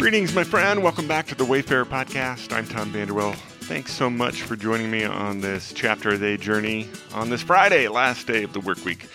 Greetings, 0.00 0.34
my 0.34 0.44
friend. 0.44 0.82
Welcome 0.82 1.06
back 1.06 1.26
to 1.26 1.34
the 1.34 1.44
Wayfarer 1.44 1.84
Podcast. 1.84 2.54
I'm 2.54 2.66
Tom 2.66 2.90
Vanderwell. 2.90 3.34
Thanks 3.34 3.92
so 3.92 4.08
much 4.08 4.40
for 4.40 4.56
joining 4.56 4.90
me 4.90 5.04
on 5.04 5.42
this 5.42 5.74
chapter 5.74 6.14
of 6.14 6.20
the 6.20 6.38
journey 6.38 6.88
on 7.12 7.28
this 7.28 7.42
Friday, 7.42 7.86
last 7.86 8.26
day 8.26 8.42
of 8.42 8.54
the 8.54 8.60
work 8.60 8.82
week. 8.82 9.06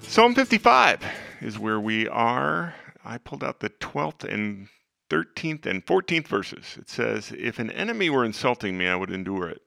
Psalm 0.00 0.34
55 0.34 1.04
is 1.42 1.58
where 1.58 1.78
we 1.78 2.08
are. 2.08 2.74
I 3.04 3.18
pulled 3.18 3.44
out 3.44 3.60
the 3.60 3.68
12th 3.68 4.24
and 4.24 4.68
13th 5.10 5.66
and 5.66 5.84
14th 5.84 6.28
verses. 6.28 6.78
It 6.78 6.88
says, 6.88 7.30
If 7.36 7.58
an 7.58 7.70
enemy 7.70 8.08
were 8.08 8.24
insulting 8.24 8.78
me, 8.78 8.86
I 8.86 8.96
would 8.96 9.10
endure 9.10 9.50
it. 9.50 9.60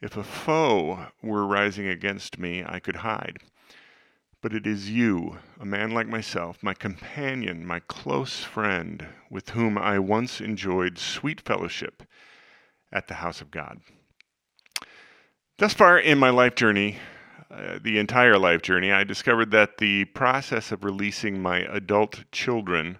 If 0.00 0.16
a 0.16 0.22
foe 0.22 1.06
were 1.24 1.44
rising 1.44 1.88
against 1.88 2.38
me, 2.38 2.62
I 2.64 2.78
could 2.78 2.96
hide. 2.96 3.38
But 4.46 4.54
it 4.54 4.64
is 4.64 4.88
you, 4.88 5.38
a 5.58 5.66
man 5.66 5.90
like 5.90 6.06
myself, 6.06 6.62
my 6.62 6.72
companion, 6.72 7.66
my 7.66 7.80
close 7.80 8.44
friend, 8.44 9.08
with 9.28 9.48
whom 9.48 9.76
I 9.76 9.98
once 9.98 10.40
enjoyed 10.40 10.98
sweet 10.98 11.40
fellowship 11.40 12.04
at 12.92 13.08
the 13.08 13.14
house 13.14 13.40
of 13.40 13.50
God. 13.50 13.80
Thus 15.58 15.74
far 15.74 15.98
in 15.98 16.20
my 16.20 16.30
life 16.30 16.54
journey, 16.54 16.98
uh, 17.50 17.80
the 17.82 17.98
entire 17.98 18.38
life 18.38 18.62
journey, 18.62 18.92
I 18.92 19.02
discovered 19.02 19.50
that 19.50 19.78
the 19.78 20.04
process 20.04 20.70
of 20.70 20.84
releasing 20.84 21.42
my 21.42 21.62
adult 21.62 22.30
children 22.30 22.98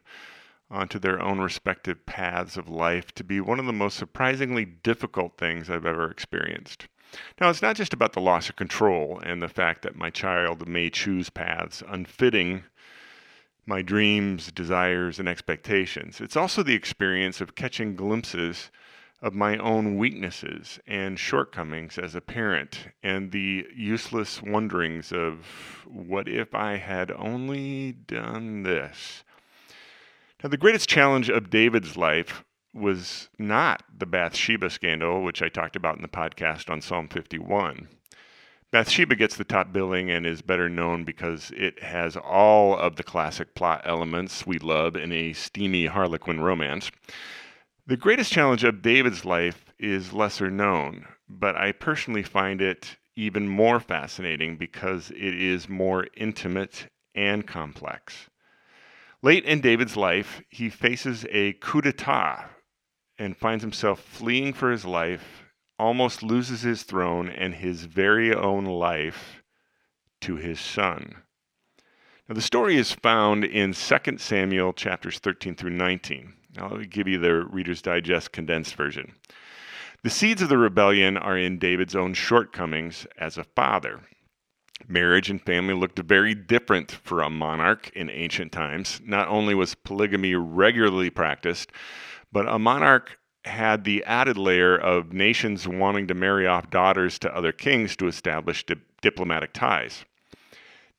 onto 0.68 0.98
their 0.98 1.22
own 1.22 1.38
respective 1.38 2.04
paths 2.06 2.56
of 2.56 2.68
life 2.68 3.14
to 3.14 3.22
be 3.22 3.40
one 3.40 3.60
of 3.60 3.66
the 3.66 3.72
most 3.72 3.96
surprisingly 3.96 4.64
difficult 4.64 5.38
things 5.38 5.70
I've 5.70 5.86
ever 5.86 6.10
experienced. 6.10 6.88
Now, 7.40 7.50
it's 7.50 7.62
not 7.62 7.76
just 7.76 7.92
about 7.92 8.12
the 8.12 8.20
loss 8.20 8.48
of 8.48 8.56
control 8.56 9.20
and 9.24 9.42
the 9.42 9.48
fact 9.48 9.82
that 9.82 9.96
my 9.96 10.10
child 10.10 10.66
may 10.66 10.90
choose 10.90 11.30
paths 11.30 11.82
unfitting 11.86 12.64
my 13.66 13.82
dreams, 13.82 14.52
desires, 14.52 15.18
and 15.18 15.28
expectations. 15.28 16.20
It's 16.20 16.36
also 16.36 16.62
the 16.62 16.74
experience 16.74 17.40
of 17.40 17.56
catching 17.56 17.96
glimpses 17.96 18.70
of 19.22 19.34
my 19.34 19.56
own 19.58 19.96
weaknesses 19.96 20.78
and 20.86 21.18
shortcomings 21.18 21.98
as 21.98 22.14
a 22.14 22.20
parent 22.20 22.88
and 23.02 23.32
the 23.32 23.66
useless 23.74 24.42
wonderings 24.42 25.10
of 25.10 25.46
what 25.86 26.28
if 26.28 26.54
I 26.54 26.76
had 26.76 27.10
only 27.10 27.92
done 27.92 28.62
this. 28.62 29.24
Now, 30.42 30.50
the 30.50 30.58
greatest 30.58 30.88
challenge 30.88 31.30
of 31.30 31.50
David's 31.50 31.96
life 31.96 32.44
was 32.76 33.28
not 33.38 33.82
the 33.96 34.06
Bathsheba 34.06 34.70
scandal, 34.70 35.22
which 35.22 35.42
I 35.42 35.48
talked 35.48 35.76
about 35.76 35.96
in 35.96 36.02
the 36.02 36.08
podcast 36.08 36.70
on 36.70 36.80
Psalm 36.80 37.08
51. 37.08 37.88
Bathsheba 38.70 39.14
gets 39.14 39.36
the 39.36 39.44
top 39.44 39.72
billing 39.72 40.10
and 40.10 40.26
is 40.26 40.42
better 40.42 40.68
known 40.68 41.04
because 41.04 41.52
it 41.56 41.82
has 41.82 42.16
all 42.16 42.76
of 42.76 42.96
the 42.96 43.02
classic 43.02 43.54
plot 43.54 43.82
elements 43.84 44.46
we 44.46 44.58
love 44.58 44.96
in 44.96 45.12
a 45.12 45.32
steamy 45.32 45.86
Harlequin 45.86 46.40
romance. 46.40 46.90
The 47.86 47.96
greatest 47.96 48.32
challenge 48.32 48.64
of 48.64 48.82
David's 48.82 49.24
life 49.24 49.64
is 49.78 50.12
lesser 50.12 50.50
known, 50.50 51.06
but 51.28 51.56
I 51.56 51.72
personally 51.72 52.24
find 52.24 52.60
it 52.60 52.96
even 53.14 53.48
more 53.48 53.80
fascinating 53.80 54.56
because 54.56 55.10
it 55.10 55.34
is 55.34 55.68
more 55.68 56.08
intimate 56.16 56.88
and 57.14 57.46
complex. 57.46 58.28
Late 59.22 59.44
in 59.44 59.60
David's 59.60 59.96
life, 59.96 60.42
he 60.50 60.68
faces 60.68 61.24
a 61.30 61.54
coup 61.54 61.80
d'etat 61.80 62.50
and 63.18 63.36
finds 63.36 63.62
himself 63.62 64.00
fleeing 64.00 64.52
for 64.52 64.70
his 64.70 64.84
life, 64.84 65.44
almost 65.78 66.22
loses 66.22 66.62
his 66.62 66.82
throne 66.82 67.28
and 67.28 67.54
his 67.54 67.84
very 67.84 68.34
own 68.34 68.64
life 68.64 69.42
to 70.20 70.36
his 70.36 70.60
son. 70.60 71.16
Now, 72.28 72.34
the 72.34 72.42
story 72.42 72.76
is 72.76 72.92
found 72.92 73.44
in 73.44 73.72
2 73.72 74.18
Samuel 74.18 74.72
chapters 74.72 75.18
13 75.18 75.54
through 75.54 75.70
19. 75.70 76.32
Now, 76.56 76.68
let 76.68 76.80
me 76.80 76.86
give 76.86 77.06
you 77.06 77.18
the 77.18 77.44
Reader's 77.44 77.82
Digest 77.82 78.32
condensed 78.32 78.74
version. 78.74 79.12
The 80.02 80.10
seeds 80.10 80.42
of 80.42 80.48
the 80.48 80.58
rebellion 80.58 81.16
are 81.16 81.38
in 81.38 81.58
David's 81.58 81.94
own 81.94 82.14
shortcomings 82.14 83.06
as 83.18 83.38
a 83.38 83.44
father. 83.44 84.00
Marriage 84.88 85.30
and 85.30 85.40
family 85.40 85.74
looked 85.74 85.98
very 85.98 86.34
different 86.34 86.90
for 86.90 87.22
a 87.22 87.30
monarch 87.30 87.90
in 87.94 88.10
ancient 88.10 88.52
times. 88.52 89.00
Not 89.04 89.28
only 89.28 89.54
was 89.54 89.74
polygamy 89.74 90.34
regularly 90.34 91.10
practiced, 91.10 91.72
but 92.36 92.52
a 92.52 92.58
monarch 92.58 93.16
had 93.46 93.84
the 93.84 94.04
added 94.04 94.36
layer 94.36 94.76
of 94.76 95.10
nations 95.10 95.66
wanting 95.66 96.06
to 96.06 96.12
marry 96.12 96.46
off 96.46 96.68
daughters 96.68 97.18
to 97.18 97.34
other 97.34 97.50
kings 97.50 97.96
to 97.96 98.06
establish 98.06 98.62
di- 98.66 98.74
diplomatic 99.00 99.54
ties. 99.54 100.04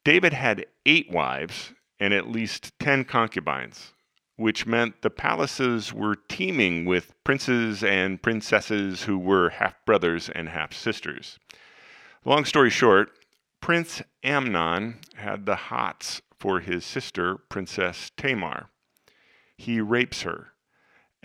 David 0.04 0.34
had 0.34 0.66
eight 0.88 1.12
wives 1.12 1.74
and 2.00 2.12
at 2.12 2.28
least 2.28 2.72
ten 2.80 3.06
concubines, 3.06 3.94
which 4.36 4.66
meant 4.66 5.04
the 5.04 5.12
palaces 5.12 5.94
were 5.94 6.16
teeming 6.28 6.86
with 6.86 7.14
princes 7.24 7.84
and 7.84 8.20
princesses 8.24 9.04
who 9.04 9.20
were 9.20 9.50
half 9.52 9.76
brothers 9.86 10.30
and 10.30 10.50
half 10.50 10.74
sisters. 10.74 11.38
Long 12.26 12.46
story 12.46 12.72
short, 12.72 13.12
Prince 13.62 14.02
Amnon 14.24 15.02
had 15.14 15.46
the 15.46 15.56
hots 15.56 16.20
for 16.40 16.62
his 16.62 16.84
sister, 16.84 17.38
Princess 17.38 18.10
Tamar. 18.18 18.72
He 19.56 19.80
rapes 19.80 20.24
her 20.24 20.54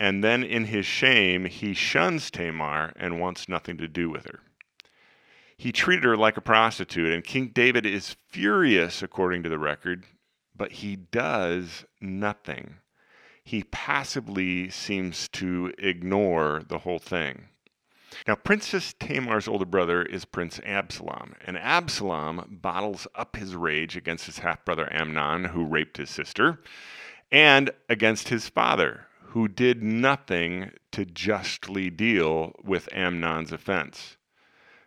and 0.03 0.21
then 0.21 0.43
in 0.43 0.65
his 0.65 0.85
shame, 0.85 1.45
he 1.45 1.73
shuns 1.73 2.29
Tamar 2.29 2.91
and 2.97 3.21
wants 3.21 3.47
nothing 3.47 3.77
to 3.77 3.87
do 3.87 4.09
with 4.09 4.25
her. 4.25 4.41
He 5.55 5.71
treated 5.71 6.03
her 6.03 6.17
like 6.17 6.35
a 6.35 6.41
prostitute, 6.41 7.09
and 7.09 7.23
King 7.23 7.51
David 7.53 7.85
is 7.85 8.17
furious, 8.27 9.01
according 9.01 9.43
to 9.43 9.49
the 9.49 9.57
record, 9.57 10.03
but 10.53 10.73
he 10.73 10.97
does 10.97 11.85
nothing. 12.01 12.79
He 13.45 13.63
passively 13.63 14.69
seems 14.69 15.29
to 15.29 15.71
ignore 15.77 16.63
the 16.67 16.79
whole 16.79 16.99
thing. 16.99 17.47
Now, 18.27 18.35
Princess 18.35 18.93
Tamar's 18.99 19.47
older 19.47 19.63
brother 19.63 20.03
is 20.03 20.25
Prince 20.25 20.59
Absalom, 20.65 21.33
and 21.45 21.57
Absalom 21.57 22.59
bottles 22.61 23.07
up 23.15 23.37
his 23.37 23.55
rage 23.55 23.95
against 23.95 24.25
his 24.25 24.39
half 24.39 24.65
brother 24.65 24.91
Amnon, 24.91 25.45
who 25.45 25.63
raped 25.63 25.95
his 25.95 26.09
sister, 26.09 26.59
and 27.31 27.71
against 27.87 28.27
his 28.27 28.49
father, 28.49 29.07
who 29.33 29.47
did 29.47 29.81
nothing 29.81 30.71
to 30.91 31.03
justly 31.03 31.89
deal 31.89 32.53
with 32.63 32.87
Amnon's 32.91 33.51
offense. 33.51 34.15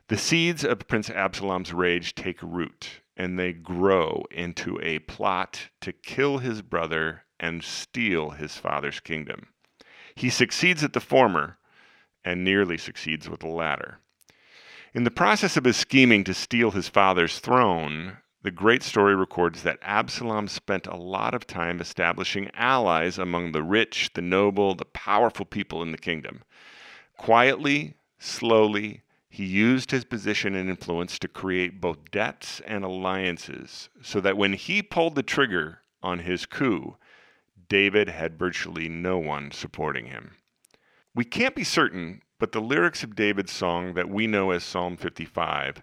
The 0.07 0.17
seeds 0.17 0.63
of 0.65 0.87
Prince 0.87 1.11
Absalom's 1.11 1.73
rage 1.73 2.15
take 2.15 2.41
root, 2.41 3.01
and 3.17 3.37
they 3.37 3.53
grow 3.53 4.25
into 4.31 4.79
a 4.81 5.01
plot 5.01 5.71
to 5.81 5.93
kill 5.93 6.39
his 6.39 6.63
brother 6.63 7.25
and 7.41 7.65
steal 7.65 8.31
his 8.31 8.57
father's 8.57 9.01
kingdom. 9.01 9.49
He 10.15 10.31
succeeds 10.31 10.85
at 10.85 10.93
the 10.93 11.01
former 11.01 11.59
and 12.25 12.45
nearly 12.45 12.79
succeeds 12.79 13.29
with 13.29 13.41
the 13.41 13.49
latter. 13.49 13.99
In 14.95 15.03
the 15.03 15.11
process 15.11 15.57
of 15.57 15.65
his 15.65 15.77
scheming 15.77 16.23
to 16.23 16.33
steal 16.33 16.71
his 16.71 16.89
father's 16.89 17.41
throne, 17.41 18.19
the 18.47 18.53
great 18.53 18.85
story 18.85 19.17
records 19.17 19.65
that 19.65 19.81
Absalom 19.83 20.47
spent 20.47 20.87
a 20.87 20.95
lot 20.95 21.35
of 21.35 21.49
time 21.49 21.81
establishing 21.81 22.49
allies 22.55 23.19
among 23.19 23.51
the 23.51 23.63
rich, 23.65 24.09
the 24.15 24.23
noble, 24.23 24.77
the 24.77 24.85
powerful 24.85 25.45
people 25.45 25.83
in 25.83 25.91
the 25.91 25.99
kingdom. 25.99 26.45
Quietly, 27.17 27.95
slowly, 28.21 29.03
he 29.29 29.45
used 29.45 29.91
his 29.91 30.05
position 30.05 30.55
and 30.55 30.71
influence 30.71 31.19
to 31.19 31.27
create 31.27 31.81
both 31.81 32.13
debts 32.13 32.61
and 32.61 32.85
alliances 32.85 33.89
so 34.01 34.21
that 34.21 34.37
when 34.37 34.53
he 34.53 34.81
pulled 34.81 35.17
the 35.17 35.25
trigger 35.25 35.81
on 36.01 36.21
his 36.21 36.47
coup, 36.47 36.97
David 37.69 38.09
had 38.11 38.39
virtually 38.39 38.89
no 38.89 39.19
one 39.19 39.51
supporting 39.51 40.07
him. 40.07 40.37
We 41.17 41.25
can't 41.25 41.57
be 41.57 41.65
certain, 41.65 42.23
but 42.39 42.53
the 42.53 42.61
lyrics 42.61 43.03
of 43.03 43.17
David's 43.17 43.51
song 43.51 43.95
that 43.95 44.09
we 44.09 44.29
know 44.29 44.53
as 44.53 44.63
Psalm 44.63 44.97
55 44.97 45.83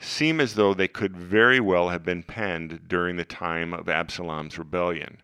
seem 0.00 0.40
as 0.40 0.54
though 0.54 0.74
they 0.74 0.88
could 0.88 1.16
very 1.16 1.60
well 1.60 1.90
have 1.90 2.04
been 2.04 2.22
penned 2.22 2.88
during 2.88 3.16
the 3.16 3.24
time 3.24 3.72
of 3.72 3.88
Absalom's 3.88 4.58
rebellion. 4.58 5.22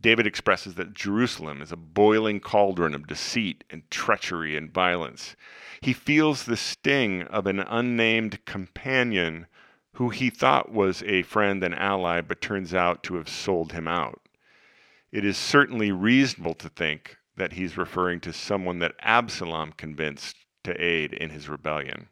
David 0.00 0.26
expresses 0.26 0.74
that 0.74 0.94
Jerusalem 0.94 1.60
is 1.60 1.72
a 1.72 1.76
boiling 1.76 2.38
cauldron 2.38 2.94
of 2.94 3.06
deceit 3.06 3.64
and 3.70 3.88
treachery 3.90 4.56
and 4.56 4.72
violence. 4.72 5.34
He 5.80 5.92
feels 5.92 6.44
the 6.44 6.56
sting 6.56 7.22
of 7.22 7.46
an 7.46 7.60
unnamed 7.60 8.44
companion 8.44 9.46
who 9.94 10.10
he 10.10 10.30
thought 10.30 10.70
was 10.70 11.02
a 11.02 11.22
friend 11.22 11.64
and 11.64 11.74
ally, 11.74 12.20
but 12.20 12.40
turns 12.40 12.72
out 12.72 13.02
to 13.04 13.16
have 13.16 13.28
sold 13.28 13.72
him 13.72 13.88
out. 13.88 14.20
It 15.10 15.24
is 15.24 15.36
certainly 15.36 15.90
reasonable 15.90 16.54
to 16.54 16.68
think 16.68 17.16
that 17.36 17.54
he's 17.54 17.76
referring 17.76 18.20
to 18.20 18.32
someone 18.32 18.78
that 18.80 18.94
Absalom 19.00 19.72
convinced 19.72 20.36
to 20.64 20.80
aid 20.80 21.12
in 21.12 21.30
his 21.30 21.48
rebellion. 21.48 22.08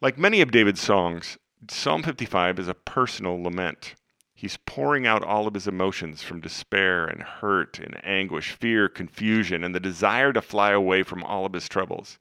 Like 0.00 0.18
many 0.18 0.40
of 0.40 0.50
David's 0.50 0.80
songs, 0.80 1.38
Psalm 1.70 2.02
55 2.02 2.58
is 2.58 2.66
a 2.66 2.74
personal 2.74 3.40
lament. 3.40 3.94
He's 4.34 4.56
pouring 4.66 5.06
out 5.06 5.22
all 5.22 5.46
of 5.46 5.54
his 5.54 5.68
emotions 5.68 6.20
from 6.20 6.40
despair 6.40 7.06
and 7.06 7.22
hurt 7.22 7.78
and 7.78 8.04
anguish, 8.04 8.50
fear, 8.50 8.88
confusion, 8.88 9.62
and 9.62 9.72
the 9.72 9.78
desire 9.78 10.32
to 10.32 10.42
fly 10.42 10.72
away 10.72 11.04
from 11.04 11.22
all 11.22 11.46
of 11.46 11.52
his 11.52 11.68
troubles. 11.68 12.18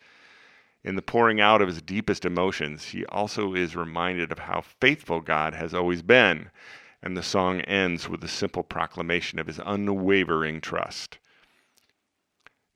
In 0.83 0.95
the 0.95 1.01
pouring 1.01 1.41
out 1.41 1.59
of 1.59 1.67
his 1.69 1.81
deepest 1.81 2.23
emotions, 2.23 2.89
he 2.89 3.03
also 3.07 3.55
is 3.55 3.75
reminded 3.75 4.31
of 4.31 4.38
how 4.38 4.61
faithful 4.61 5.21
God 5.21 5.55
has 5.55 5.73
always 5.73 6.03
been, 6.03 6.51
and 7.01 7.17
the 7.17 7.23
song 7.23 7.61
ends 7.61 8.07
with 8.07 8.23
a 8.23 8.27
simple 8.27 8.61
proclamation 8.61 9.39
of 9.39 9.47
his 9.47 9.59
unwavering 9.65 10.61
trust. 10.61 11.17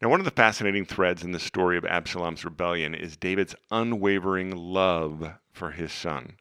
Now, 0.01 0.09
one 0.09 0.19
of 0.19 0.25
the 0.25 0.31
fascinating 0.31 0.85
threads 0.85 1.23
in 1.23 1.31
the 1.31 1.39
story 1.39 1.77
of 1.77 1.85
Absalom's 1.85 2.43
rebellion 2.43 2.95
is 2.95 3.17
David's 3.17 3.53
unwavering 3.69 4.49
love 4.49 5.35
for 5.53 5.69
his 5.69 5.91
son. 5.93 6.37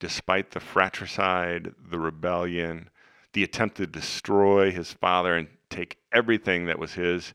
Despite 0.00 0.52
the 0.52 0.60
fratricide, 0.60 1.74
the 1.90 1.98
rebellion, 1.98 2.90
the 3.32 3.42
attempt 3.42 3.76
to 3.76 3.86
destroy 3.86 4.70
his 4.70 4.92
father 4.92 5.36
and 5.36 5.48
take 5.70 5.98
everything 6.12 6.66
that 6.66 6.78
was 6.78 6.94
his, 6.94 7.34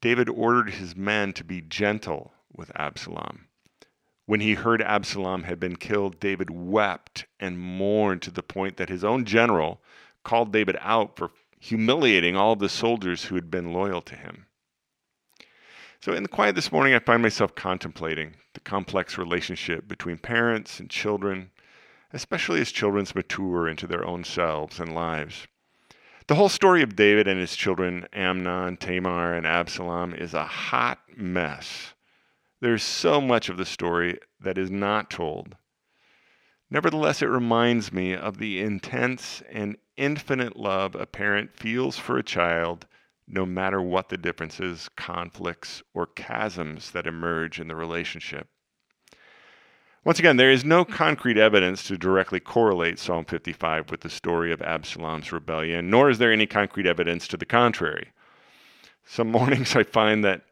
David 0.00 0.28
ordered 0.28 0.70
his 0.70 0.96
men 0.96 1.32
to 1.34 1.44
be 1.44 1.60
gentle 1.60 2.32
with 2.52 2.72
Absalom. 2.74 3.46
When 4.26 4.40
he 4.40 4.54
heard 4.54 4.82
Absalom 4.82 5.44
had 5.44 5.58
been 5.58 5.76
killed, 5.76 6.20
David 6.20 6.50
wept 6.50 7.26
and 7.40 7.58
mourned 7.58 8.22
to 8.22 8.30
the 8.30 8.42
point 8.42 8.76
that 8.76 8.90
his 8.90 9.02
own 9.04 9.24
general 9.24 9.80
called 10.22 10.52
David 10.52 10.76
out 10.80 11.16
for 11.16 11.30
humiliating 11.58 12.36
all 12.36 12.54
the 12.54 12.68
soldiers 12.68 13.24
who 13.24 13.34
had 13.36 13.50
been 13.50 13.72
loyal 13.72 14.02
to 14.02 14.14
him. 14.14 14.46
So, 16.00 16.12
in 16.12 16.22
the 16.22 16.28
quiet 16.28 16.54
this 16.54 16.70
morning, 16.70 16.94
I 16.94 16.98
find 16.98 17.22
myself 17.22 17.54
contemplating 17.54 18.34
the 18.52 18.60
complex 18.60 19.16
relationship 19.16 19.88
between 19.88 20.18
parents 20.18 20.78
and 20.78 20.90
children, 20.90 21.50
especially 22.12 22.60
as 22.60 22.72
children 22.72 23.06
mature 23.14 23.68
into 23.68 23.86
their 23.86 24.04
own 24.04 24.24
selves 24.24 24.80
and 24.80 24.94
lives. 24.94 25.46
The 26.26 26.34
whole 26.34 26.48
story 26.48 26.82
of 26.82 26.96
David 26.96 27.26
and 27.26 27.40
his 27.40 27.56
children, 27.56 28.06
Amnon, 28.12 28.76
Tamar, 28.76 29.34
and 29.34 29.46
Absalom, 29.46 30.14
is 30.14 30.34
a 30.34 30.44
hot 30.44 30.98
mess. 31.16 31.94
There's 32.60 32.82
so 32.82 33.20
much 33.20 33.48
of 33.48 33.56
the 33.56 33.64
story 33.64 34.18
that 34.40 34.58
is 34.58 34.70
not 34.70 35.10
told. 35.10 35.56
Nevertheless, 36.70 37.22
it 37.22 37.26
reminds 37.26 37.92
me 37.92 38.14
of 38.14 38.38
the 38.38 38.60
intense 38.60 39.42
and 39.50 39.78
infinite 39.96 40.56
love 40.56 40.94
a 40.94 41.06
parent 41.06 41.56
feels 41.56 41.96
for 41.96 42.18
a 42.18 42.22
child, 42.22 42.86
no 43.26 43.46
matter 43.46 43.80
what 43.80 44.10
the 44.10 44.18
differences, 44.18 44.90
conflicts, 44.96 45.82
or 45.94 46.10
chasms 46.14 46.90
that 46.90 47.06
emerge 47.06 47.58
in 47.58 47.68
the 47.68 47.76
relationship. 47.76 48.48
Once 50.04 50.18
again, 50.18 50.36
there 50.36 50.50
is 50.50 50.64
no 50.64 50.84
mm-hmm. 50.84 50.94
concrete 50.94 51.36
evidence 51.36 51.82
to 51.84 51.98
directly 51.98 52.40
correlate 52.40 52.98
Psalm 52.98 53.24
55 53.24 53.90
with 53.90 54.00
the 54.00 54.10
story 54.10 54.52
of 54.52 54.62
Absalom's 54.62 55.32
rebellion, 55.32 55.90
nor 55.90 56.08
is 56.08 56.18
there 56.18 56.32
any 56.32 56.46
concrete 56.46 56.86
evidence 56.86 57.26
to 57.28 57.36
the 57.36 57.44
contrary. 57.44 58.12
Some 59.04 59.30
mornings 59.32 59.74
I 59.74 59.82
find 59.82 60.24
that 60.24 60.42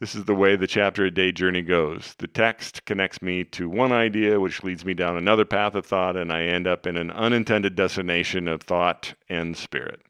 this 0.00 0.14
is 0.14 0.24
the 0.24 0.34
way 0.34 0.56
the 0.56 0.66
chapter 0.66 1.04
a 1.04 1.10
day 1.10 1.30
journey 1.30 1.60
goes. 1.60 2.14
The 2.18 2.26
text 2.26 2.86
connects 2.86 3.20
me 3.20 3.44
to 3.44 3.68
one 3.68 3.92
idea, 3.92 4.40
which 4.40 4.64
leads 4.64 4.82
me 4.82 4.94
down 4.94 5.18
another 5.18 5.44
path 5.44 5.74
of 5.74 5.84
thought, 5.84 6.16
and 6.16 6.32
I 6.32 6.44
end 6.44 6.66
up 6.66 6.86
in 6.86 6.96
an 6.96 7.10
unintended 7.10 7.76
destination 7.76 8.48
of 8.48 8.62
thought 8.62 9.12
and 9.28 9.54
spirit. 9.56 10.00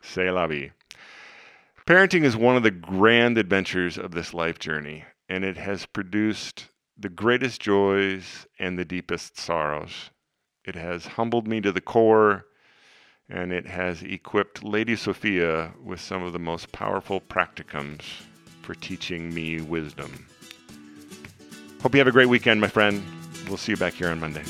C'est 0.00 0.30
la 0.30 0.46
vie. 0.46 0.70
Parenting 1.86 2.24
is 2.24 2.34
one 2.34 2.56
of 2.56 2.62
the 2.62 2.70
grand 2.70 3.36
adventures 3.36 3.98
of 3.98 4.12
this 4.12 4.32
life 4.32 4.58
journey, 4.58 5.04
and 5.28 5.44
it 5.44 5.58
has 5.58 5.84
produced 5.84 6.68
the 6.98 7.08
greatest 7.08 7.60
joys 7.60 8.46
and 8.58 8.78
the 8.78 8.84
deepest 8.84 9.38
sorrows. 9.38 10.10
It 10.64 10.74
has 10.74 11.06
humbled 11.06 11.46
me 11.46 11.60
to 11.60 11.72
the 11.72 11.80
core, 11.80 12.46
and 13.28 13.52
it 13.52 13.66
has 13.66 14.02
equipped 14.02 14.62
Lady 14.62 14.96
Sophia 14.96 15.72
with 15.82 16.00
some 16.00 16.22
of 16.22 16.32
the 16.32 16.38
most 16.38 16.72
powerful 16.72 17.20
practicums 17.20 18.02
for 18.62 18.74
teaching 18.74 19.32
me 19.34 19.60
wisdom. 19.60 20.26
Hope 21.82 21.94
you 21.94 21.98
have 21.98 22.08
a 22.08 22.12
great 22.12 22.28
weekend, 22.28 22.60
my 22.60 22.68
friend. 22.68 23.04
We'll 23.48 23.58
see 23.58 23.72
you 23.72 23.76
back 23.76 23.94
here 23.94 24.08
on 24.08 24.20
Monday. 24.20 24.44